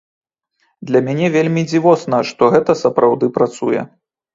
[0.91, 3.91] Для мяне вельмі дзівосна, што гэта сапраўды працуе.